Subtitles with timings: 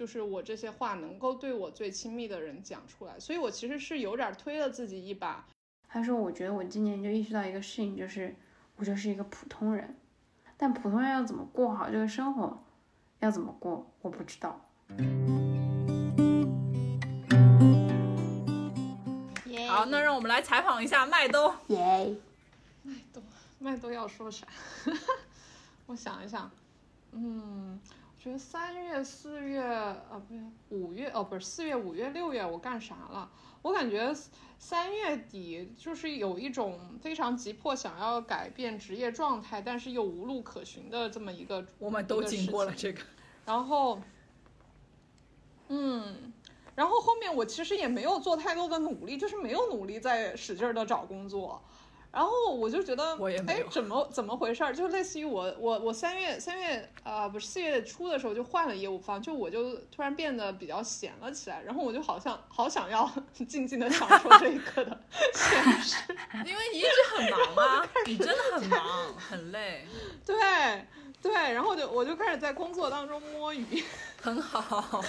[0.00, 5.46] 就是我这些话能够对我最亲密的人讲出来，所以我其实是有点推了自己一把。
[5.86, 8.34] 他说：“我觉得我今年就意识到一个事情，就是
[8.76, 9.94] 我就是一个普通人，
[10.56, 12.64] 但普通人要怎么过好这个生活，
[13.18, 14.58] 要怎么过，我不知道。”
[19.68, 21.52] 好，那让我们来采访一下麦兜。
[21.66, 22.16] 耶，
[22.82, 23.22] 麦兜，
[23.58, 24.46] 麦兜要说啥？
[25.84, 26.50] 我想一想，
[27.12, 27.78] 嗯。
[28.22, 33.30] 觉得三月、四月，啊，不对，五月，哦，不是四月、五月、六月，我干啥了？
[33.62, 34.14] 我感觉
[34.58, 41.66] 三月底就是有一种非常急迫想要改变职业状态，但是又无路可寻的这么一个。
[41.78, 43.00] 我们都经过了这个。
[43.46, 43.98] 然后，
[45.68, 46.30] 嗯，
[46.74, 51.62] 然后后面我其实也没有做太多的努力，就是没有努力在使劲的找工作。
[52.12, 54.74] 然后我就觉得，哎，怎么怎么回事儿？
[54.74, 61.62] 就类似于我我我三月三月啊，不是四月初的时候就换了业务方，就我就突然变得比较闲了起来。
[61.62, 65.00] 然后我就好像好想要 静静的享受这一刻的
[65.32, 65.96] 闲适，
[66.44, 69.86] 因为你一直很忙啊，你真的很忙很累。
[70.26, 70.36] 对
[71.22, 73.64] 对，然后就我就开始在工作当中摸鱼。
[74.22, 75.02] 很好，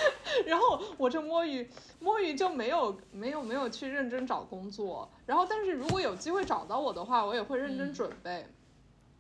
[0.46, 8.46] 然后我这摸鱼摸鱼就没有没有没有去认真找工作，然后但是如果有机会找到我的话，我也会认真准备。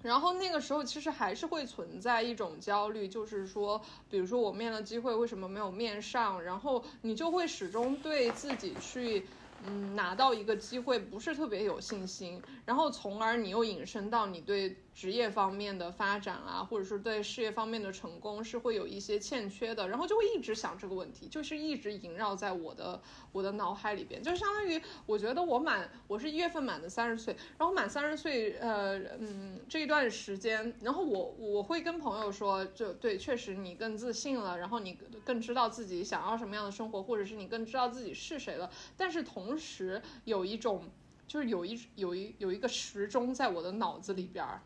[0.01, 9.27] 然后那个时候其实还是会存在一种焦虑，就是说，比如说我面了机会为什么没有面上，然后你就会始终对自己去。
[9.63, 39.57] 嗯，拿到一个机会不是特别有信心，然后从而你又引申到你对职业方面的发展啊，或者是对事业方面的成功是会有一些欠缺的，然后就会一直想这个问题，就是一直萦绕在我的我的脑海里边，就相当于我觉得我满我是一月份满的三十岁，然后满三十岁，呃嗯这一段时间，然后我我会跟朋友说，就对，确实你更自信了，然后你更知道自己想要什么样的生活，或者是你更知道自己是谁了，但是同。
[39.61, 40.89] 时有一种，
[41.27, 44.59] 就是有一有一有一个时钟在我的脑子里边儿，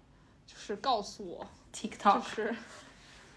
[0.46, 2.56] 就是告诉我，TikTok，就是，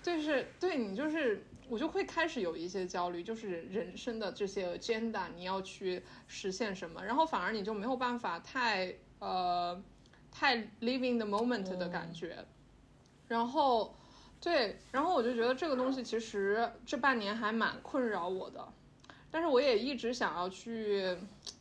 [0.02, 9.82] 就是对你就是我就会开始有一些焦虑，就是人生的这些 agenda 你要去实现什么，然后反而你就没有办法太呃
[10.30, 12.44] 太 living the moment 的感觉，
[13.26, 13.94] 然后
[14.40, 18.66] 对，然后我就觉得这个东西其实这半年还蛮困扰我的。
[19.38, 21.16] 但是我也一直想要去，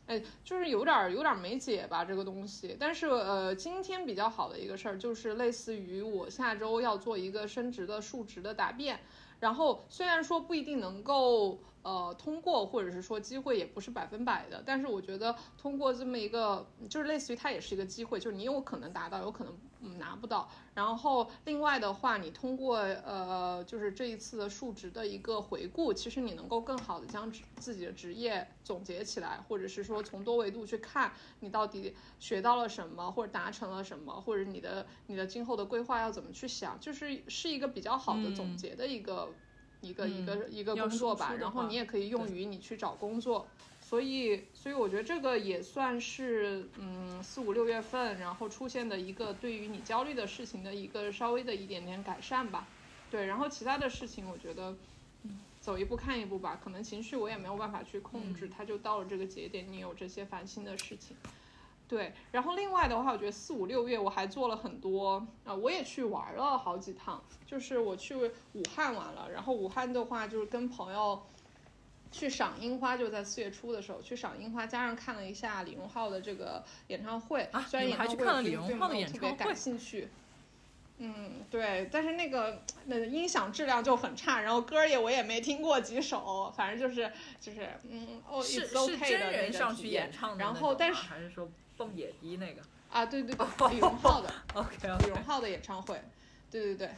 [0.08, 2.76] 哎，就是有点儿有点儿没解吧这个东西。
[2.80, 9.00] 但是呃，今天比较好的一个事儿就是类似于我下周要做一个升职的数值的答辩，
[9.40, 11.60] 然后虽然说不一定能够。
[11.88, 20.50] 呃，通过或者是说机会也不是百分百的，但是我觉得通过这么一个，就是类似于它也是一个机会，就是你有可能达到，有可能拿不到。
[20.74, 39.30] 然后另外的话，你通过呃，就是这一次的述职的一个回顾，其实你能够更好的将自己的职业总结起来，或者是说从多维度去看你到底学到了什么，或者达成了什么，或者你的你的今后的规划要怎么去想，就是是一个比较好的总结的一个。
[39.82, 43.48] 一个一个一个工作吧，然后你也可以用于你去找工作，
[43.82, 52.68] 所以所以我觉得这个也算是嗯四五六月份然后出现的一个对于你焦虑的事情的一个稍微的一点点改善吧，
[53.12, 54.76] 对，然后其他的事情我觉得
[55.24, 61.16] 嗯走一步看一步吧，可能情绪我也没有办法去控制，它就到了这个节点，你有这些烦心的事情。
[61.88, 68.14] 对，然后另外的话，我觉得四五六月我还做了很多啊，我也去玩了好几趟，就是我去
[68.54, 71.26] 武汉玩了，然后武汉的话就是跟朋友
[72.12, 78.16] 去赏樱花，就在四月初的时候去赏樱花，加上看了一下李荣浩的这个演唱会啊，虽然演唱会
[79.06, 80.10] 特别感兴趣，
[80.98, 87.10] 嗯，对，但是那个那音响质量就很差，然后歌也我也没听过几首，反正就是
[87.40, 91.50] 就是嗯哦，是是真人上去演唱的，然后但是还是说。
[91.78, 92.62] 蹦野迪那个。
[92.92, 96.02] 啊，对对对， 李荣浩的，OK，李荣浩的演唱会，
[96.50, 96.90] 对对对，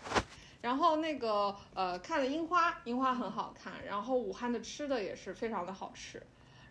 [0.61, 6.21] 然后那个呃看了樱花，樱花很好看，然后武汉的吃的也是非常的好吃。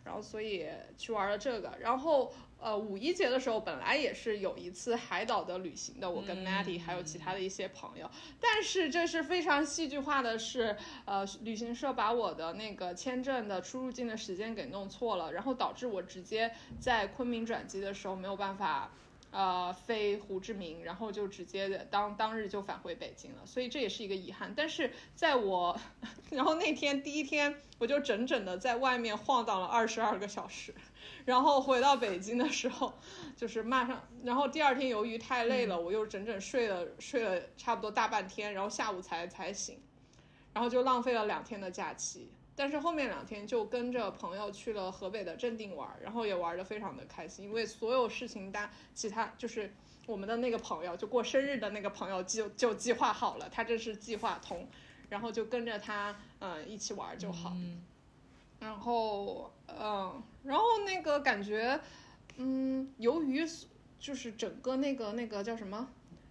[0.09, 0.67] 然后所以
[0.97, 8.11] 去玩了这个，然后呃五一节的时候本来也是有一次海岛的旅行的，我跟 Maddie 还有其他的一些朋友，
[8.41, 10.75] 但是这是非常戏剧化的是，
[11.05, 16.51] 呃旅行社把我的那个签证的出入境的时间给弄错了，然后导致我直接
[16.81, 18.91] 在昆明转机的时候没有办法。
[19.31, 24.53] 呃，飞胡志明，然后就直接的当当日就返回北京了，所以这也是一个遗憾。
[24.57, 25.79] 但是在我，
[26.31, 30.75] 然后那天第一天，我就整整的在外面晃荡了二十二个小时，
[31.27, 32.95] 然后回到北京的时候，
[33.37, 39.81] 就是马上，然后第二天由于太累了，我又整整睡了睡了差不多大半天，然后下午才才醒。
[40.55, 42.33] 然后就浪费了两天的假期。
[42.59, 49.73] 但是后面两天就跟着朋友去了河北的正定玩，然后也玩的非常的开心，因为所有事情大其他就是
[50.07, 54.69] 我们的那个朋友，就过生日的那个朋友就就计划好了，他这是计划通，
[55.09, 57.53] 然后就跟着他嗯一起玩就好。
[57.55, 57.85] 嗯
[58.61, 61.81] 然后，嗯，然后那个感觉，
[62.39, 63.47] 嗯，由于
[64.01, 65.89] 就是整个那个那个叫什么，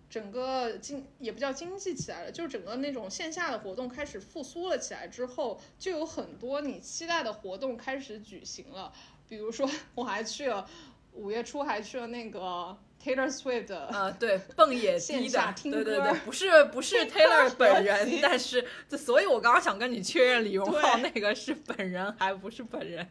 [0.10, 8.92] 整个经也不叫经济起来了，就是整个那种线下的活动开始复苏了起来之后，就有很多你期待的活动开始举行了。
[9.28, 10.66] 比如说，我还去了
[11.12, 23.06] 五月初还去了那个 Taylor Swift 的呃，对，蹦野迪的，线下听对对歌对，不是不是 Taylor 本人，但是，这所以我刚刚想跟你确认李荣浩那个是本人还不是本人。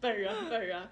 [0.00, 0.88] 本人本人。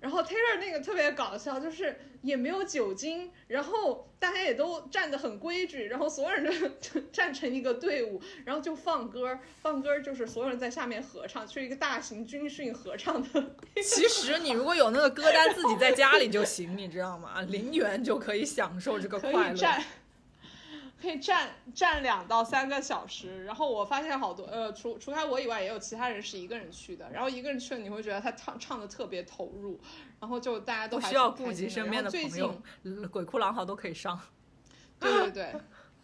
[0.00, 13.56] 然后 Taylor 那个特别搞笑，就是也没有酒精，然后大家也都站得很规矩，然后所有人就就 站成一个队伍，然后就放歌，放歌就是所有人在下面合唱，就是一个大型军训合唱的。
[13.82, 17.42] 其实你如果有那个歌单，自己在家里就行，你知道吗？
[17.42, 19.54] 零元就可以享受这个快乐。
[19.54, 19.82] 以站，
[21.00, 23.44] 可以站站两到三个小时。
[23.44, 27.10] 然后我发现好多呃，除除开我以外，也有其他人是一个人去的。
[27.10, 29.78] 然后一个人去了，你会觉得他唱唱的特别投入，
[30.20, 34.20] 然后就大家都需要顾及身边的朋友，呃鬼哭狼嚎都可以上。
[34.98, 35.54] 对对对，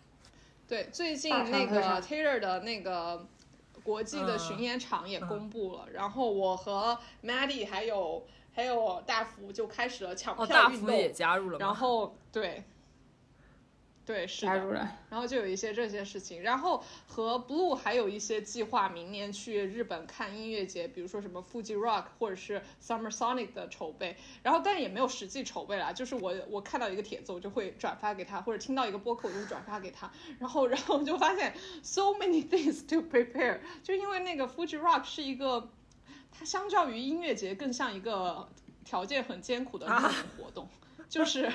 [0.69, 3.27] 对，最近那个 Taylor 的那个
[3.83, 11.59] 国际的巡嗯演场也嗯公布了，然后我和 Maddie 还有还有大福就开始了抢哦，票运动，大福也加入了？
[11.59, 12.63] 然后对。
[14.07, 14.99] 对，是的，加入了。
[15.09, 35.05] 然后就有一些这些事情，然后和 Blue 还有一些计划，明年去日本看音乐节，比如说什么 Fuji Rock 或者是 Summer Sonic 的筹备，然后但也没有实际筹备啦，就是我我看到一个帖子，我就会转发给他，或者听到一个播客，我就会转发给他，然后然后就发现 so many things to prepare，就因为那个 Fuji Rock
[35.05, 35.71] 是一个，
[36.31, 38.49] 它相较于音乐节更像一个
[38.85, 40.69] 条件很艰苦的露营活动，
[41.09, 41.51] 就是。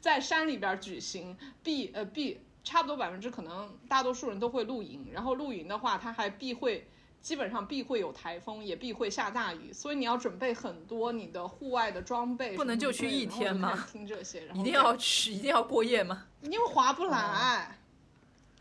[0.00, 6.88] 在山里边举行，必呃必差不多百分之可能大多数人都会露营，然后露营的话，它还必会
[7.20, 16.26] 基本上必会有台风，也必会下大雨，所以你要准备很多你的户外的装备不能就去一天吗听这些，然后一定要去，一定要过夜吗？
[16.42, 17.78] 因为划不来，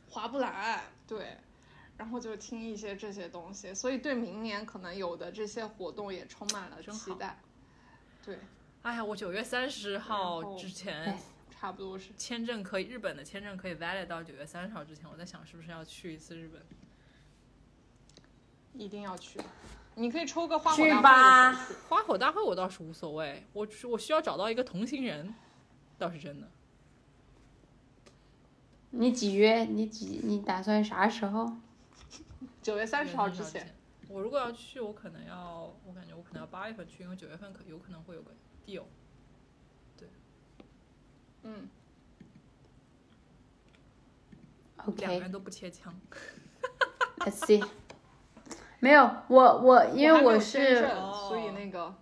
[0.10, 1.38] 划不来，对。
[1.98, 7.38] 然后就听一些这些东西，所以对明年可能有的这些活动也充满了期待。
[8.24, 8.40] 对，
[8.84, 12.12] 哎呀，我九月三十号之前哎差不多是。
[12.18, 16.62] 签证可以，日本的签证可以 valid 到九月三十号之前，我在想是不是要去一次日本。
[18.74, 19.40] 一定要去。
[19.96, 25.36] 你可以抽个花火大会花火大会我倒是无所谓，我我需要找到一个同行人，
[25.98, 26.50] 倒是真的。
[28.92, 29.66] 你几月？
[29.66, 30.22] 你几？
[30.24, 31.52] 你打算啥时候？
[32.64, 33.76] 九月三十号之前，前。
[34.08, 38.32] 我如果要去，我可能要，我感觉我可能要八月份去，因为九月份可有可能会有个
[38.70, 38.84] deal。
[41.44, 41.68] 嗯
[44.86, 45.94] ，OK，Let's、人都不切枪。
[47.26, 47.66] see。
[48.82, 50.88] 没有，我我因为我是
[51.28, 51.94] 所以那个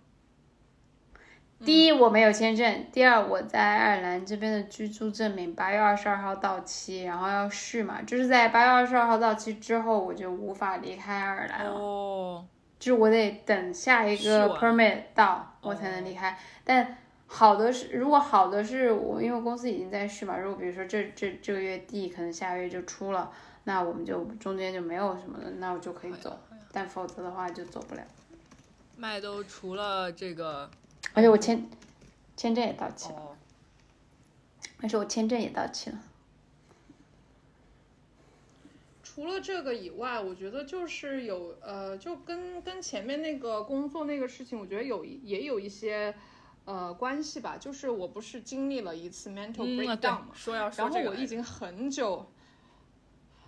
[1.64, 11.72] 第一我没有签证，第二我在爱尔兰这边的居住证明八月二十二号到期，然后要续嘛，就是在八月二十二号到期之后，我就无法离开爱尔兰了。
[11.72, 12.46] 哦，
[12.78, 16.38] 就是我得等下一个 permit 到，我才能离开。
[16.64, 23.30] 但好的是，如果好的是我，因为公司已经在续嘛，如果比如说这这这个月底可能下个月就出了，
[23.64, 26.38] 那我们就中间就没有什么了，那我就可以走。
[26.70, 28.02] 但否则的话就走不了。
[28.96, 30.70] 麦兜除了这个
[31.14, 31.68] 而且我签
[32.36, 33.36] 签证也到期了，哦，
[34.82, 35.98] 而且我签证也到期了。
[39.18, 46.14] 除了这个以外，我觉得就是有呃，就跟跟前面那个工作那个事情，我觉得有也有一些
[46.64, 47.56] 呃关系吧。
[47.56, 52.30] 就是我不是经历了一次 mental breakdown 嘛，说要说然后我已经很久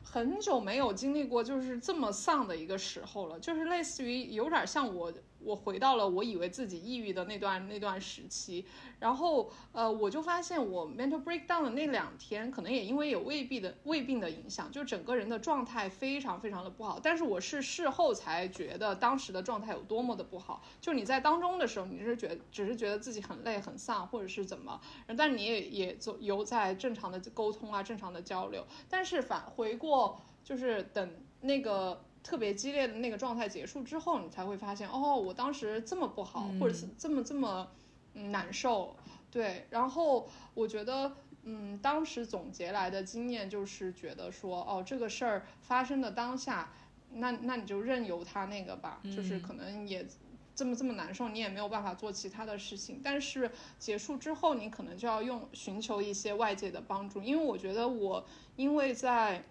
[0.02, 8.64] 很久没有经历过就是这么丧的一个时候了，就是类似于有点像我我回到了我以为自己抑郁的那段那段时期，
[8.98, 17.00] 然后呃我就发现我 mental breakdown 的那两天，可能也因为有胃病的胃病的影响，就整个人的状态非常非常的不好。
[17.02, 24.80] 但是我是事后才觉得当时的状态有多么的不好，就你在当中的时候，你是觉只是觉得自己很累很丧，或者是怎么，
[25.16, 37.68] 但你也也走有在正常的沟通啊，正常的交流，但是返回过就是等那个特别激烈的那个状态结束之后，你才会发现，哦，我当时这么不好，或者是这么这么
[38.14, 38.96] 嗯难受，
[39.30, 41.12] 对，然后我觉得
[41.44, 46.72] 嗯，当时总结来的经验就是觉得说，哦，这个事儿发生的当下，
[47.12, 50.06] 那那你就任由它那个吧，就是可能也
[50.54, 53.00] 这么这么难受，你也没有办法做其他的事情。
[53.02, 59.42] 但是结束之后，你可能就要用寻求一些外界的帮助，因为我觉得我因为在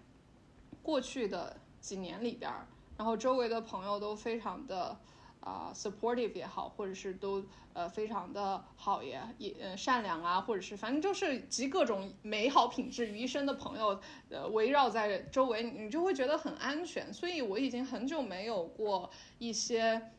[0.82, 2.50] 过去的几年里边，
[2.96, 4.96] 然后周围的朋友都非常的。
[5.40, 17.10] 啊，supportive 也好，或者是都呃非常的好也也呃善良啊，或者是反正就是集各种美好品质于一身的朋友，呃围绕在周围，你就会觉得很安全。
[17.10, 19.08] 所以我已经很久没有过
[19.38, 20.10] 一些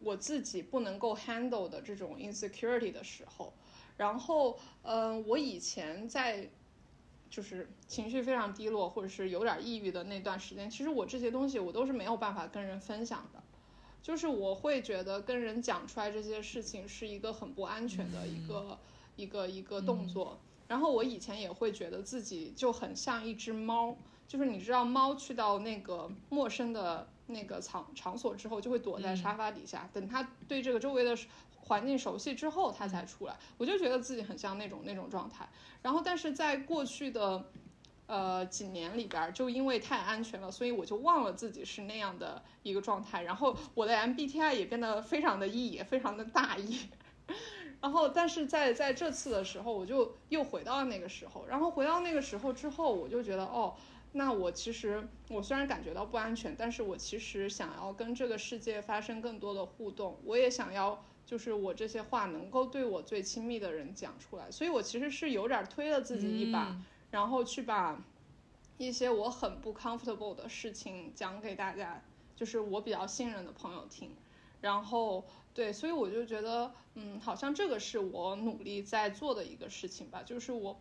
[0.00, 3.52] 我自己不能够 handle 的这种 insecurity 的时候。
[3.98, 6.48] 然后，嗯，我以前在
[7.34, 13.42] 就是情绪非常低落，或者是有点抑郁的那段时间，其实我这些东西我都是没有办法跟人分享的。
[14.00, 18.78] 就是我会觉得跟人讲出来这些事情是一个很不安全的一个
[19.16, 20.38] 一个一个动作。
[20.68, 23.96] 然后我以前也会觉得自己就很像一只猫，
[24.28, 31.16] 就是你知道猫去到那个陌生的那个场场所之后，就会躲在沙发底下，等它对这个周围的
[31.64, 33.36] 环境熟悉之后，他才出来。
[33.58, 35.48] 我就觉得自己很像那种那种状态。
[35.82, 37.44] 然后但是在过去的。
[38.06, 43.22] 呃，几年里边就因为太安全了，所以我就忘了自己是那样的一个状态。
[43.22, 46.90] 然后我的 MBTI 也变得非常的 E，非常的大 E。
[47.80, 51.46] 然后，但是在在这次的时候，我就又回到了那个时候。
[51.46, 53.74] 然后回到那个时候之后，我就觉得，哦，
[54.16, 60.16] 那我其实我虽然感觉到不安全，但是我其实想要跟这个世界发生更多的互动。
[60.24, 64.50] 我也想要，就是我这些话能够对我最亲密的人讲出来。
[64.50, 66.80] 所以我其实是有点推了自己一把。
[67.10, 68.02] 然后去把
[68.78, 72.02] 一些我很不 comfortable 的事情讲给大家，
[72.34, 74.10] 就是我比较信任的朋友听。
[74.60, 80.80] 然后对，所以我就觉得，嗯，好像这个是我努力在做的一个事情吧，就是我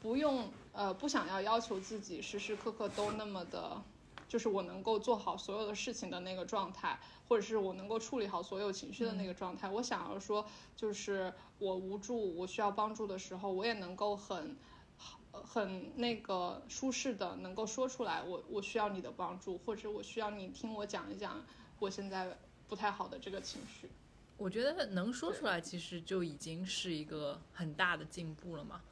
[0.00, 3.80] 不用呃不想要要求自己时时刻刻都那么的，
[4.28, 9.68] 就是我能够做好所有的事情的那个状态，或者是我能够处理好所有情绪的那个状态。
[9.68, 14.56] 我想要说，就是我无助，我需要帮助的时候，我也能够很。
[15.32, 21.42] 很那个舒适的，能够说出来，我我需要你的帮助，或者我需要你听我讲一讲
[21.78, 23.88] 我现在不太好的这个情绪。
[24.36, 28.82] 我觉得能说出来，其实就已经是一个很大的进步了嘛，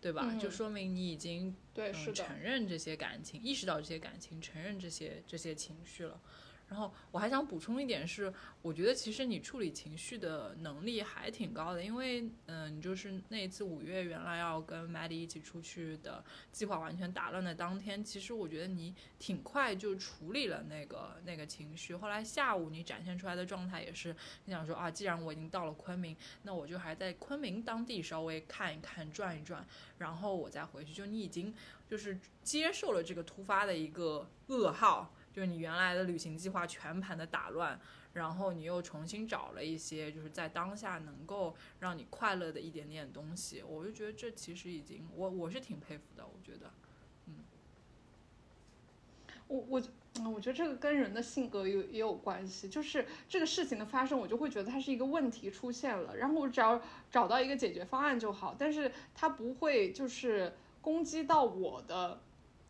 [0.00, 0.34] 对吧？
[0.38, 6.20] 就说明你已经对是承认这些感情，意识到这些感情，承认这些这些情绪了。
[6.68, 21.94] 然后我还想补充一点是，我觉得其实你处理情绪的能力还挺高的，因为嗯，你就是那一次五月原来要跟 Maddie 一起出去的计划完全打乱的当天，其实我觉得你挺快就处理了那个那个情绪。
[21.94, 24.14] 后来下午你展现出来的状态也是，
[24.46, 29.64] 你想说啊，既然我已经到了昆明，那我就还在昆明当地稍微看一看、转一转，
[29.98, 30.92] 然后我再回去。
[30.92, 31.54] 就你已经
[31.88, 35.12] 就是接受了这个突发的一个噩耗。
[35.36, 37.78] 就是你原来的旅行计划全盘的打乱，
[38.14, 46.72] 然后你又重新找了一些就是在当下能够让你快乐的一点点东西，我就觉得这其实已经我我是挺佩服的，我觉得，
[47.26, 47.34] 嗯，
[49.46, 49.82] 我我
[50.20, 62.22] 嗯，我觉得这个跟人的性格有也有关系，就是这个事情的发生，我就会觉得它是一个问题出现了，然后我只要找到一个解决方案就好，但是它不会就是攻击到我的。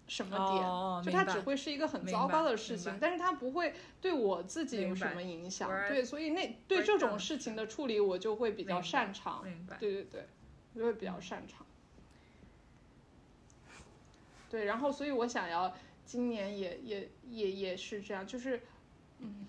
[0.08, 1.04] 什么点？
[1.04, 5.68] 就它只会是一个很糟糕的事情，但是它不会对我自己有什么影响。
[5.88, 9.44] 对，所以那对这种事情的处理，我就会比较擅长。
[9.80, 10.28] 对对对，
[10.74, 11.66] 我就会比较擅长。
[14.48, 18.62] 对，然后所以我想要今年也也也也是这样，就是
[19.18, 19.46] 嗯，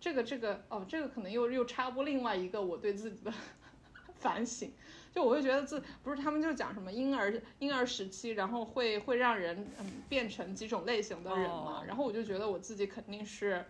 [0.00, 3.32] 这个这个哦，这个可能又又插播另外一个我对自己的
[4.18, 4.72] 反省。
[5.16, 13.64] 就我会觉得自不是他们就讲什么婴儿婴儿时期，然后会会让人嗯变成几种类型的人嘛，然后我就觉得我自己肯定是，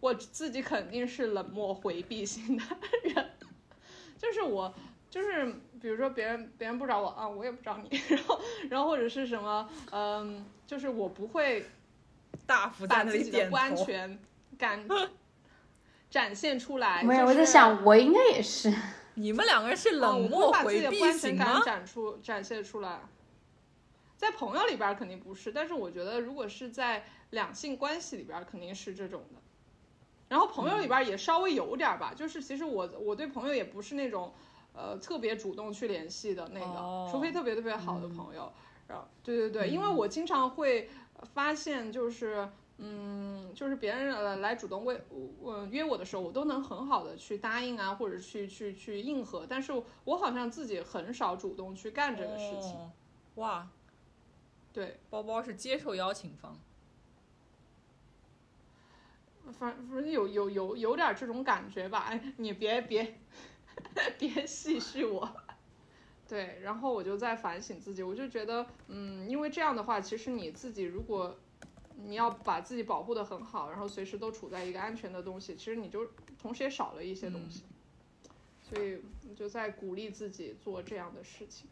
[0.00, 2.64] 我自己肯定是冷漠回避型的
[3.14, 3.30] 人，
[4.18, 4.74] 就是我
[5.08, 5.46] 就是
[5.80, 11.64] 比如说别人别人不找我啊，我也不找你， 然后然后或者是什么嗯，就是我不会
[12.44, 14.18] 大幅把自己的不安全
[14.58, 14.84] 感
[16.10, 17.04] 展现出来。
[17.04, 18.74] 没有，我在想我应该也是。
[19.18, 21.60] 你们两个人是冷漠回避型吗？
[21.64, 23.00] 展出展现出来，
[24.16, 29.40] 在朋友里边肯定不是，但是我觉得如果是在两性关系里边肯定是这种的。
[30.28, 34.32] 然后朋友里边也稍微有点吧，就是其实我我对朋友也不是那种
[34.72, 38.52] 呃特别主动去联系的那个，除非特别特别好的朋友。
[38.86, 40.88] 然后对对对，因为我经常会
[41.34, 42.48] 发现就是。
[42.80, 45.00] 嗯，就是别人来主动为
[45.40, 49.44] 我约我的时候，我都能很好的去答应啊，或者去去去应和。
[49.48, 49.72] 但是
[50.04, 52.76] 我好像自己很少主动去干这个事情。
[53.34, 53.68] 哇，
[54.72, 56.56] 对，包包是接受邀请方。
[59.58, 63.18] 反反正有有有有点这种感觉吧，哎， 你别别
[64.18, 65.28] 别戏谑我。
[66.28, 71.38] 对，然后我就在反省自己，我就觉得，嗯，因为这样的话，其实你自己如果
[72.04, 76.06] 你要把自己保护的很好，然后随时都处在一个安全的东西，其实你就
[76.40, 77.64] 同时也少了一些东西。
[78.62, 81.66] 所以我就在鼓励自己做这样的事情，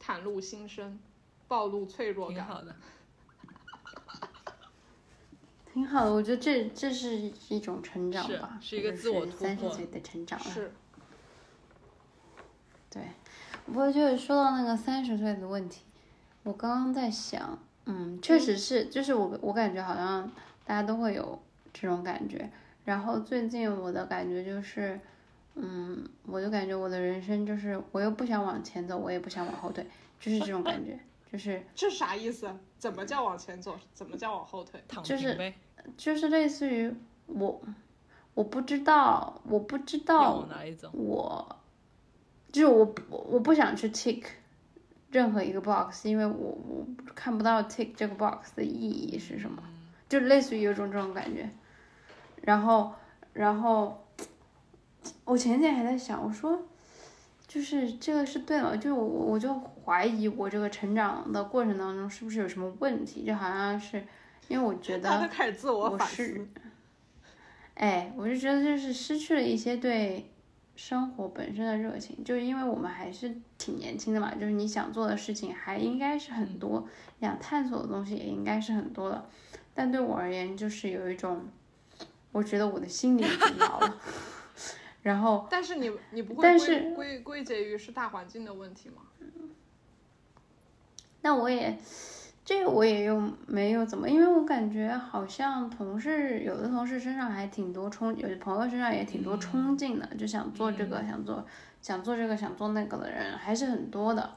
[0.00, 0.98] 袒露心声，
[1.46, 2.36] 暴露脆弱感。
[2.36, 2.76] 挺好的。
[5.72, 7.16] 挺好的，我觉得这这是
[7.48, 10.44] 一种成长吧，是一个自我突破三十岁的成长了。
[10.44, 10.72] 是，
[12.90, 13.02] 对，
[13.66, 15.82] 不过就是说到那个三十岁的问题，
[16.42, 20.30] 我刚刚在想，嗯，确实是，就是我我感觉好像
[20.64, 21.40] 大家都会有
[21.72, 22.50] 这种感觉。
[22.84, 24.98] 然后最近我的感觉就是，
[25.54, 29.86] 嗯，我就感觉我的人生就是，我又不想往前走，我也不想往后退，
[30.20, 30.98] 就是这种感觉，
[31.30, 32.50] 就是 这啥意思？
[32.78, 33.76] 怎么叫往前走？
[33.94, 34.82] 怎么叫往后退？
[35.04, 35.54] 就是呗，
[35.96, 36.92] 就是类似于
[37.26, 37.60] 我，
[38.34, 40.44] 我不知道，我不知道？
[40.92, 41.56] 我
[42.50, 44.24] 就是我我我不想去 tick
[45.12, 49.62] 任何一个 box，因为我我看不到 tick 这个 box 的意义是什么，
[50.08, 51.48] 就类似于有种这种感觉。
[52.40, 52.92] 然后
[53.34, 54.04] 然后
[55.24, 56.60] 我前几天还在想，我说
[57.46, 59.54] 就是这个是对了，就我我我就
[59.84, 64.02] 怀疑我这个成长的过程当中是不是有什么问题，就好像是
[64.48, 66.48] 因为我觉得他都开始自我是思。
[67.74, 70.30] 哎，我就觉得就是失去了一些对
[70.74, 76.88] 生活本身的热情，就是因为我们还是挺年轻的嘛，就是你想做的事情还应该是很多，
[77.18, 79.28] 你想探索的东西也应该是很多的，
[79.74, 81.46] 但对我而言就是有一种，
[82.32, 84.00] 我觉得我的心里已经老了，
[85.02, 89.02] 然后但是你你不会归但是归归结于是大环境的问题吗？
[91.24, 91.78] 那我也，
[92.44, 101.46] 这个我也又没有怎么，因为我感觉好像同事有的同事身上还挺多冲，有的朋友身上也挺多冲劲的，就想做这个，想做
[101.80, 104.28] 想做这个，想做那个的人还是很多的。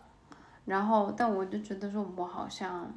[0.66, 2.92] 然后，但我就觉得说，我好像，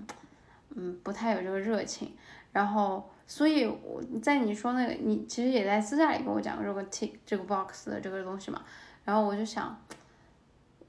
[0.75, 2.12] 嗯，不太有这个热情。
[2.53, 8.62] 然后，所以我在你说那个，你其实也在私下里跟我讲这个 tick 这个 box 的这个东西嘛。
[9.05, 9.79] 然后我就想，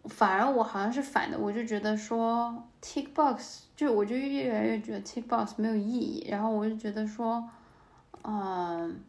[0.10, 6.28] 反而我好像是反的，我就觉得说 tick box，就我就越来越觉得 tick box 没有意义。
[6.30, 7.48] 然后我就觉得说，
[8.24, 9.00] 嗯，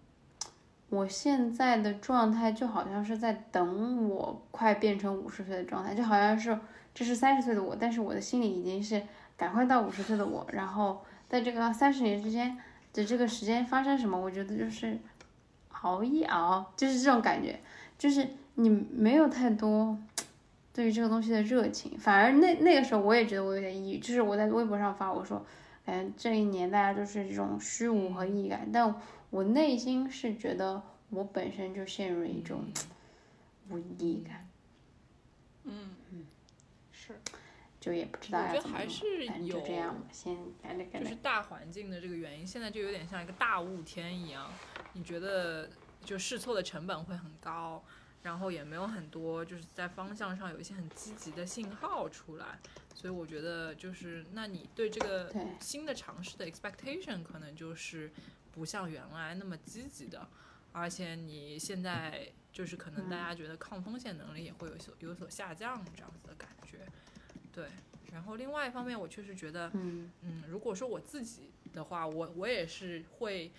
[0.89, 6.59] 我现在的状态就好像是在等我快变成五十岁的状态，就好像是
[6.95, 9.03] 这是三十岁的我，但是我的心里已经是
[9.37, 10.47] 赶快到五十岁的我。
[10.53, 12.59] 然后在这个三十年之间
[12.93, 14.99] 的这个时间发生什么，我觉得就是
[15.83, 17.59] 熬一熬，就是这种感觉，
[17.97, 19.97] 就是你没有太多
[20.81, 25.45] 对于这个东西的热情，反而那那个时候我也觉得我有点抑郁，就是我在微博上发我说，
[25.85, 28.95] 感觉这一年大家都是这种虚无和抑郁感，但
[29.29, 32.65] 我内心是觉得我本身就陷入了一种
[33.69, 34.49] 无意义感，
[35.65, 35.91] 嗯。
[36.13, 36.25] 嗯，
[36.91, 37.15] 是。
[37.79, 41.17] 就也不知道我觉得还是反正就有这样吧，先干着干着就是。
[41.17, 44.51] 大环境的这个原因，现在就有点像一个大雾天一样，
[44.95, 45.69] 你觉得
[46.03, 47.83] 就试错的成本会很高，
[48.23, 52.59] 然后也没有很多就是在方向上有一些很积极的信号出来，
[52.95, 58.11] 所以我觉得就是那你对这个新的尝试的 expectation 可能就是
[58.53, 60.29] 不像原来那么积极的，
[60.73, 66.79] 而且你现在就是可能大家觉得抗风险能力也会有所有所下降这样子的感觉，
[67.53, 67.67] 对。
[68.13, 73.53] 然后另外一方面，我确实觉得，嗯嗯，如果说我自己的话，我我也是会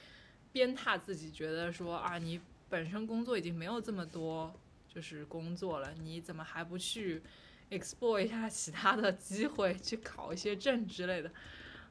[0.52, 4.52] 鞭挞自己，觉得说啊，你本身工作已经没有这么多
[4.88, 7.22] 就是工作了，你怎么还不去
[7.70, 11.30] explore 一下其他的机会，去考一些证之类的？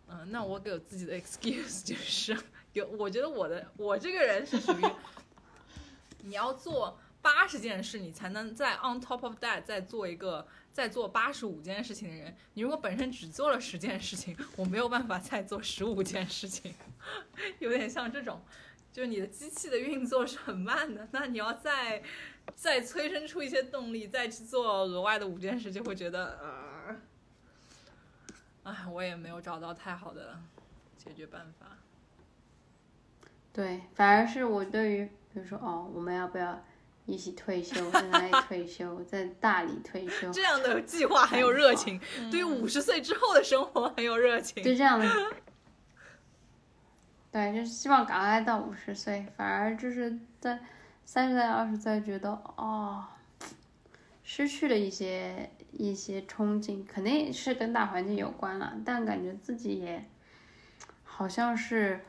[0.09, 2.37] 嗯，那我给我自己的 excuse 就是
[2.73, 4.83] 有，我觉得我的我这个人是属于
[6.23, 12.35] 你要做八十件事，你才能在 on top of that 再做一个再做八十五件事情的人。
[12.55, 16.75] 你如果本身只做了十件事情，我没有办法再做十五件事情，
[17.61, 18.43] 有点像这种，
[18.93, 22.03] 就是你的机器的运作是很慢的，那你要再
[22.57, 26.39] 再催生出一些动力，再去做额外的五件事，就会觉得
[28.65, 30.41] 呃，哎，我也没有找到太好的
[30.97, 31.79] 解决办法。
[33.53, 36.65] 对，反而是我对于比如说哦，我们要不要
[37.07, 42.01] 一起退休，在哪里退休，在大理退休，这样的计划很有热情，
[42.31, 44.63] 对于五十岁之后的生活很有热情。
[44.65, 45.07] 就这样 的。
[47.33, 50.59] 对，就是希望赶快到五十岁，反而就是在
[51.05, 53.05] 三十岁、二十岁觉得哦，
[54.25, 60.05] 失去了一些一些憧憬，肯定是跟大环境有关了，但感觉自己也
[61.05, 62.01] 好像是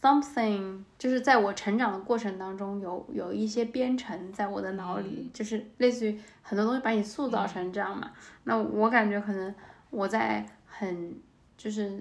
[0.00, 8.12] something，就是在我成长的过程当中有有一些编程在我的脑里，就是类似于很多东西把你塑造成这样嘛。
[8.44, 9.52] 那我感觉可能
[9.90, 11.20] 我在很
[11.56, 12.00] 就是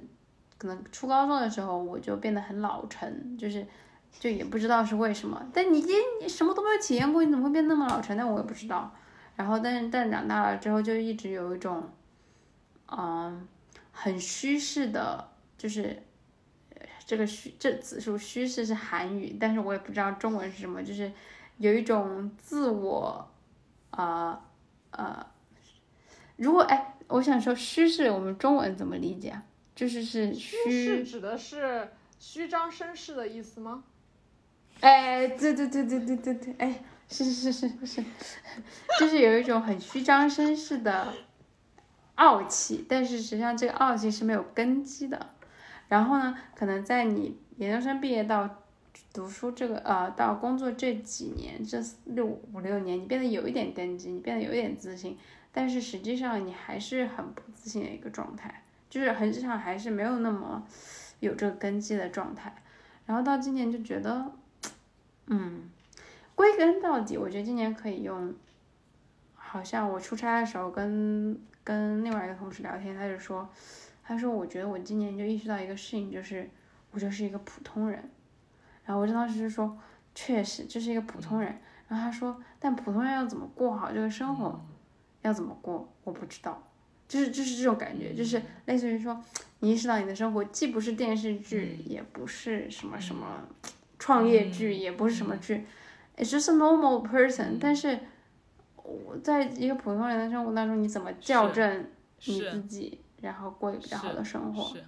[0.61, 3.65] 可能初高中的时候我就变得很老成，就是
[4.19, 5.43] 就也不知道是为什么。
[5.51, 5.83] 但你
[6.21, 8.15] 你什么都没有体验过，你怎么会变那么老成？
[8.15, 8.93] 但我也不知道。
[9.35, 11.89] 然后，但是但长大了之后，就一直有一种，
[12.91, 13.47] 嗯，
[13.91, 15.99] 很虚式的，就是
[17.07, 21.11] 这个虚这字数虚式是韩语，但是我也不知道中文是什么，就是
[21.57, 23.27] 有一种自我，
[23.89, 24.39] 呃
[24.91, 25.25] 呃，
[26.35, 29.43] 如果哎，我想说虚式，我们中文怎么理解啊？
[29.75, 33.83] 就是是虚虚是指的是虚张声势的意思吗？
[34.81, 38.03] 哎，对对对对对对对，哎，是是是是是，
[38.99, 41.13] 就是有一种很虚张声势的
[42.15, 45.29] 傲气，但是实际上这个傲气是没有根基的。
[45.87, 48.63] 然后呢，可能在你研究生毕业到
[49.13, 55.17] 读书这个呃到工作这几年，这六五六年，你变得有一点根基，你变得有一点自信，
[55.51, 60.63] 但是实际上你还是很不自信的一个状态，就是实际上还是没有那么
[61.19, 62.53] 有这个根基的状态。
[63.07, 64.31] 然后到今年就觉得。
[65.27, 65.69] 嗯，
[66.35, 68.33] 归根到底，我觉得今年可以用。
[69.33, 73.47] 好像我出差的时候跟跟另外一个同事聊天，他就说，
[74.03, 76.49] 他说我觉得我今年就意识到一个事情，就是
[76.91, 78.09] 我就是一个普通人。
[78.83, 79.77] 然后我就当时就说，
[80.13, 81.57] 确实这是一个普通人。
[81.87, 84.59] 然后他说，但普通人要怎么过好这个生活，
[85.21, 86.61] 要怎么过，我不知道。
[87.11, 89.21] 就是就是这种感觉，就是类似于说，
[89.59, 93.49] 你意识到你的生活既不是电视剧，也不是什么什么。
[93.99, 95.63] 创业剧也不是什么剧
[96.17, 97.57] ，it's just a normal person。
[97.59, 97.99] 但是
[98.77, 101.85] 我在一个普通人的生活当中，你怎么校正
[102.25, 104.73] 你自己，然后过一比较好的生活？
[104.73, 104.83] 是，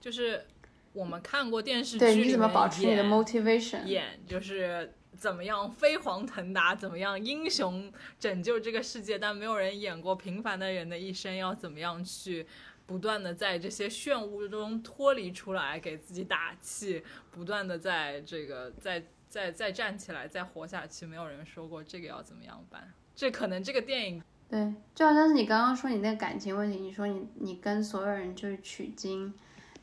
[0.00, 0.46] 就是
[0.94, 3.84] 我们看过电视剧，对，你怎么保持你的 motivation？
[3.84, 12.46] 演就是怎么样飞黄腾达，怎么样英雄拯救这个世界，但没有人演过平凡的人的一生要怎么样去。
[12.86, 21.06] 不断的在这些漩涡中脱离出来，给自己打气，不断的在这个再再再站起来，再活下去。
[21.06, 29.32] 没有人说过这个要怎么样办，这可能这个电影对，就好像是你刚刚说你那个感情问题，你说你你跟所有人就是取经，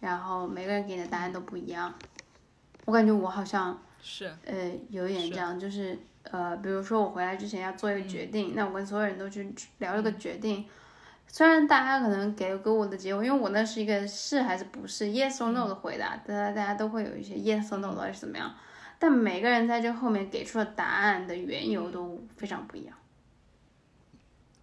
[0.02, 1.93] 然后每个人给你的答案都不一样。
[2.84, 10.65] 我感觉我好像是呃有一点这样，就是呃比如说我回来之前要做一个决定，那我跟所有人都去聊这个决定。
[11.28, 18.56] 虽然大家可能给给我的结果，因为我那是一个是还是不是 yes or no 的回答，大家大家都会有一些 yes or no 到底是怎么样，
[18.98, 22.96] 但每个人在这后面给出的答案的缘由都非常不一样。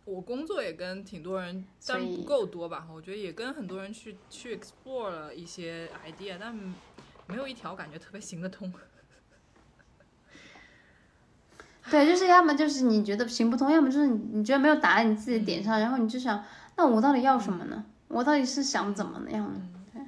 [0.07, 2.87] 我工作也跟挺多人，但不够多吧？
[2.91, 6.55] 我觉得也跟很多人去去 explore 了一些 idea，但
[7.27, 8.73] 没有一条感觉特别行得通。
[11.91, 16.43] 对，就是要么就是你觉得行不通，要么就是你你觉得没有答案，你自己点上，然后你就想，
[16.77, 17.85] 那我到底要什么呢？
[18.09, 19.55] 我到底是想怎么样？
[19.93, 20.03] 对。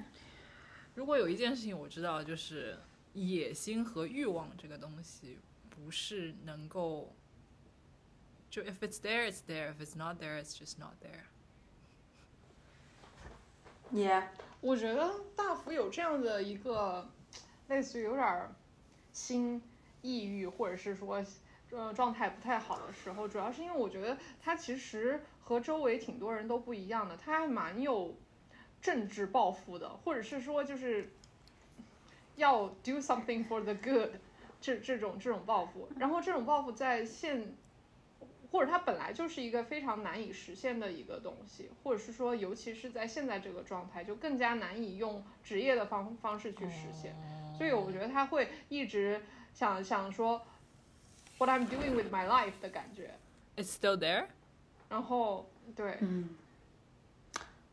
[0.94, 2.78] 如果有一件事情我知道，就是
[3.12, 7.12] 野心和欲望这个东西不是能够，
[8.48, 11.26] 就 if it's there it's there，if it's not there it's just not there。
[13.92, 14.28] Yeah，
[14.62, 17.06] 我觉得大福有这样的一个
[17.68, 18.48] 类似于有点
[19.12, 19.60] 心
[20.00, 21.22] 抑郁，或者是说。
[21.72, 28.14] 呃，状态不太好的时候，主要是因为我觉得他其实和周围挺多人都不一样的，他还蛮有
[28.80, 31.10] 政治抱负的，或者是说就是
[32.36, 34.10] 要 do something for the good
[34.60, 35.88] 这这种这种抱负。
[35.98, 37.56] 然后这种抱负在现，
[38.52, 47.16] 或者他本来就是一个非常难以实现的一个东西，或者是说尤其是在现在这个状态，就更加难以用职业的方方式去实现。
[47.58, 49.20] 所以我觉得他会一直
[49.52, 50.40] 想想说。
[51.38, 53.10] What I'm doing with my life 的感觉
[53.56, 54.24] ，It's still there。
[54.88, 56.30] 然后，对，嗯，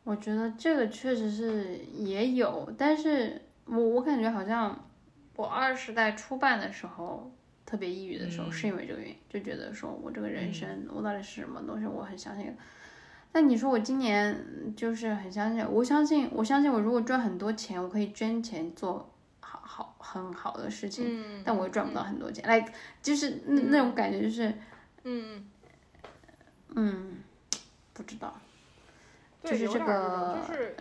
[0.04, 4.84] 我觉得这个确实是也有，但是我我感觉好像
[5.36, 7.32] 我二十代初半的时候
[7.64, 12.54] 特别抑郁的时候，是因为这个原因，就觉得说我这个人生我到底是什么东西，我很相信。
[13.32, 19.10] 但你说我今年就是很相信，我相信，我相信我如果赚很多钱，我可以捐钱做。
[19.66, 22.72] 好很好的事情，但我又赚不到很多钱，来
[23.02, 24.52] 就是那那种感觉就是，
[25.04, 25.50] 嗯
[26.76, 27.22] 嗯，
[27.92, 28.38] 不知道，
[29.42, 30.76] 就是这个，就是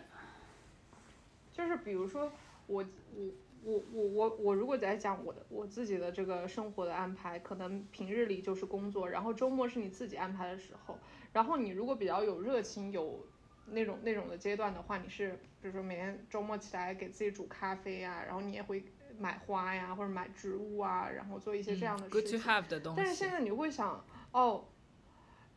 [1.54, 2.32] 就是比如说
[2.68, 2.84] 我
[3.16, 3.26] 我
[3.64, 10.98] 我我我我如果在讲我的我自己的这个生活的安排，可能平日里就是工作，然后周末是你自己安排的时候。
[11.32, 13.26] 然后你如果比较有热情，有
[13.68, 18.84] 那种那种的阶段的话，你是比如说每天周末起来给自己煮咖啡呀，然后你也会
[19.18, 22.40] 买花呀或者买植物啊，然后做一些这样的事，good to 情。
[22.42, 22.98] have 的东西。
[22.98, 24.66] 但是现在你会想，哦，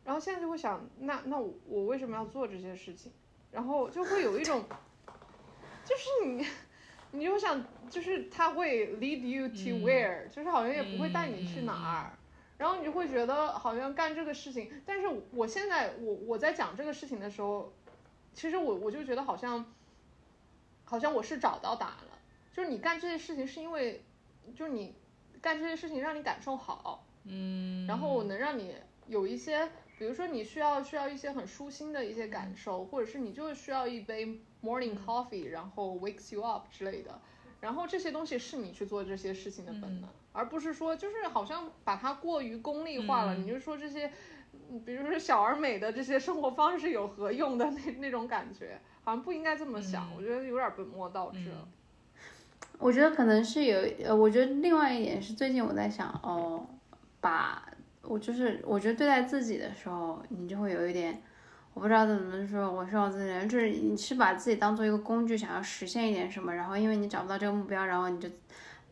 [0.03, 3.11] 然后现在就会想，那那我我为什么要做这些事情？
[3.51, 4.63] 然后就会有一种，
[5.83, 6.45] 就是你，
[7.11, 12.17] 你就想，就是他会 lead you to 嗯 where，、就是好像也不会带你去哪儿。
[12.57, 17.71] 然后你就会觉得好像干这个事情，但是我现在我我在讲这个事情的时候，
[18.37, 19.65] 其实我我就觉得好像，
[20.85, 22.19] 好像我是找到答案了，
[22.53, 24.03] 就是你干这些事情是因为，
[24.55, 24.93] 就是你
[25.41, 28.75] 干这些事情让你感受好，嗯，然后我能让你
[29.07, 37.19] 有一些，比如说你需要需要一些很舒心的一些感受，或者是你就是需要一杯 morning coffee，、然后 wakes you up 之类的，
[37.59, 43.41] 然后这些东西是你去做这些事情的本能，而不是说就是好像把它过于功利化了，嗯。
[43.41, 44.13] 你就说这些，嗯
[44.85, 51.67] 比如说小而美的这些生活方式有何用的那那种感觉，好像不应该这么想，嗯我觉得有点本末倒置了。
[52.79, 56.63] 我觉得可能是有，呃，我觉得另外一点是最近我在想，哦，
[57.19, 57.67] 把
[58.03, 61.21] 我就是我觉得对待自己的时候，你就会有一点，
[61.73, 68.29] 我不知道怎么说，我说我自己，就是你是把自己当做一个工具，想要实现一点什么，然后因为你找不到这个目标，然后你就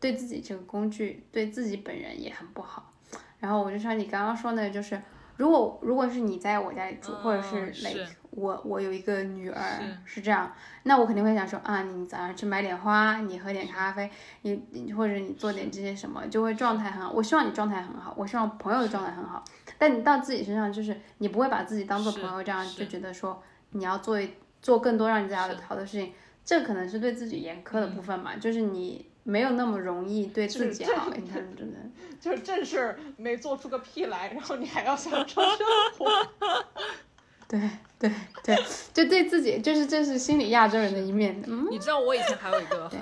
[0.00, 2.92] 对自己这个工具，对自己本人也很不好。
[3.38, 5.00] 然后我就像你刚刚说的，就是
[5.36, 7.88] 如果如果是你在我家里住，或者是嗯是。
[7.88, 10.16] like 我我有一个女儿是。
[10.16, 14.10] 是这样，那我肯定会想说啊，你早上去买点花，你喝点咖啡，
[14.42, 17.10] 你你或者你做点这些什么，就会状态很好。
[17.12, 19.42] 我希望你状态很好，我希望朋友的状态很好。
[19.78, 26.12] 但你到自己身上，就是你不会把自己当做朋友这样，就觉得说你要做一做更多让你自己好的是好的事情，
[26.44, 31.10] 这可能是对自己严苛的部分嘛，就是你没有那么容易对自己好。
[31.12, 31.78] 你 看，真的。
[32.20, 35.66] 就是正事儿没做出个屁来，然后你还要享受生
[35.98, 36.32] 活。
[37.48, 37.60] 对
[37.98, 38.10] 对
[38.42, 38.56] 对，
[38.94, 41.42] 就对自己，就是这是心理亚洲人的一面。
[41.46, 43.00] 嗯，你知道我以前还有一个很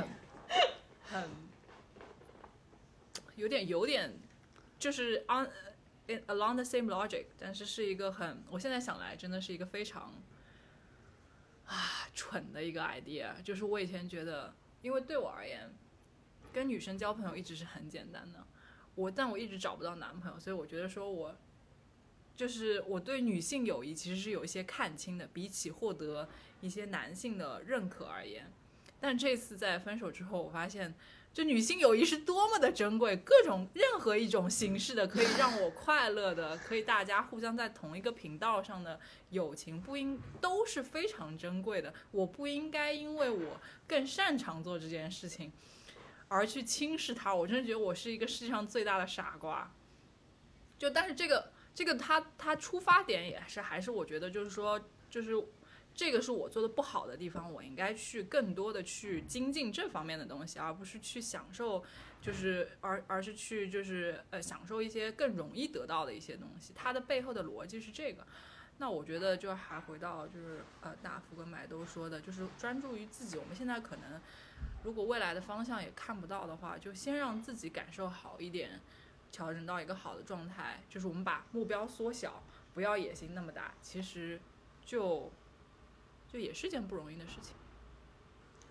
[1.04, 1.30] 很
[3.36, 4.12] 有点有点
[4.78, 5.48] 就是 on
[6.06, 10.12] in along the same logic，但是是一个很我现在想来真的是一个非常
[11.66, 15.72] 啊蠢的一个 idea，就是我以前觉得，因为对我而言，
[16.54, 18.46] 跟女生交朋友一直是很简单的，
[18.94, 21.36] 我但我一直找不到男朋友，所以我觉得说我。
[22.36, 26.28] 就是我对女性友谊其实是有一些看清的，比起获得
[26.60, 28.50] 一些男性的认可而言，
[28.98, 30.92] 但这次在分手之后，我发现，
[31.32, 38.98] 这女性友谊是多么的珍贵，各种任何一种形式的可以让我快乐的，可以大家互相在同一个频道上的
[39.30, 41.94] 友情，不应都是非常珍贵的。
[42.10, 45.52] 我不应该因为我更擅长做这件事情，
[46.28, 47.34] 而去轻视他。
[47.34, 49.70] 我真的觉得我是一个世界上最大的傻瓜。
[50.78, 55.32] 就但是这个这个他他出发点也是还是我觉得就是说就是
[55.94, 61.84] 这个是我做的不好的地方，我应该去更多的去精进这方面的东西，而不是去享受，
[62.20, 66.72] 就是而而是去就是呃享受一些更容易得到的一些东西。
[66.74, 68.26] 它的背后的逻辑是这个。
[68.78, 73.36] 那我觉得就还回到就是呃大福跟买都说的，就是专注于自己。
[73.36, 74.20] 我们现在可能
[74.84, 78.80] 如果未来的方向也看不到的话，就先让自己感受好一点。
[79.32, 82.40] 调整到一个好的状态，就是我们把目标缩小，
[82.72, 84.40] 不要野心那么大，其实
[84.86, 85.28] 就
[86.32, 87.52] 就也是件不容易的事情。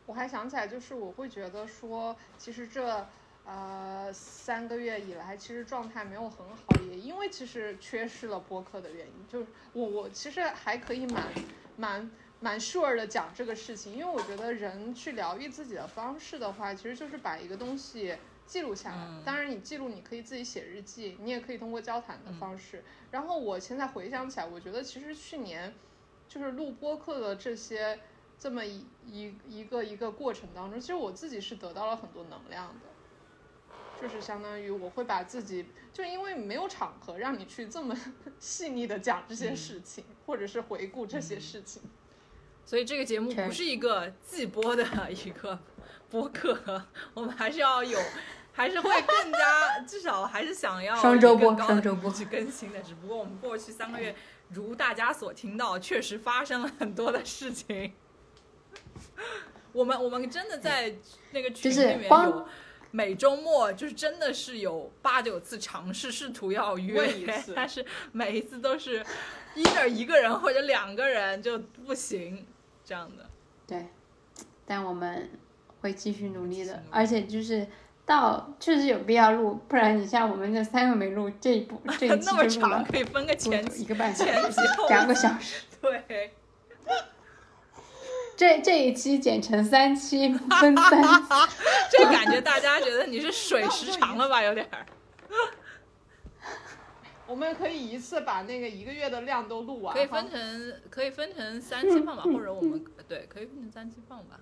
[0.06, 3.06] 我还想起来，就是我会觉得说，其实这
[3.44, 9.28] 呃三个月以来，其实状态没有很好，也因为其实缺失了播客的原因。
[9.28, 11.28] 就是我我其实还可以蛮
[11.76, 12.10] 蛮
[12.44, 18.16] 蛮 sure 的讲这个事情，因为我觉得人去疗愈自己的方式的话，其实就是把一个东西。
[18.46, 22.84] 记录下来，嗯当然你记录你可以自己写日记，你也可以通过交谈的方式。
[23.10, 25.74] 然后我现在回想起来，我觉得其实去年
[26.28, 27.98] 就是录播客的这些
[28.38, 37.98] 这么一一一个一个过程当中，其实我自己是得到了很多能量的，就是相当于我会把自己，就因为没有场合让你去这么
[38.40, 41.82] 细腻的讲这些事情，或者是回顾这些事情。
[42.66, 45.60] 所以这个节目不是一个季播的一个
[46.10, 48.00] 播客， 我们还是要有，
[48.54, 52.82] 还是会更加，至少还是想要双周播更高双周播的去更新的。
[52.82, 54.16] 只不过我们过去三个月，
[54.50, 57.94] 如大家所听到，确实发生了很多的事情。
[59.74, 60.96] 我们我们真的在
[61.32, 62.48] 那个群里面有。
[62.96, 69.04] 每周末就是真的是有八九次尝试试图要约一次但是每一次都是
[69.56, 72.46] 一人一个人或者两个人就不行
[72.86, 73.30] 这样的。
[73.66, 73.88] 对，
[74.66, 75.30] 但我们
[75.82, 77.68] 会继续努力的而且就是
[78.06, 85.64] 到确实有必要录，不然你像我们这三个没录，这一部 这一期那么长，就录了可以分个前一个半小时， 后两个小时。
[85.82, 86.34] 对。
[88.36, 90.28] 这这一期剪成三期，
[90.60, 91.10] 分三期。
[91.92, 94.42] 这感觉大家觉得你是水时长了吧？
[94.42, 94.86] 有点儿。
[97.34, 104.40] 我们可以一次把那个一个月的量都录完，可以分成可以分成三期放吧，或者我们对可以分成三期放吧。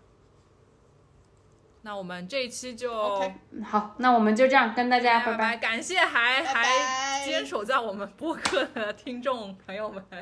[1.83, 5.55] 那我们这一期就 OK 好，那我们就这样跟大家拜拜拜。
[5.55, 10.03] 感谢还拜还坚守在我们播客的听众朋友们。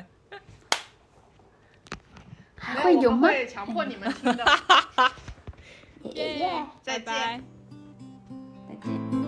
[2.54, 3.26] 还会有吗？
[3.26, 4.44] 会强迫你们听的。
[6.14, 7.40] 耶耶再拜
[8.68, 9.19] 再见。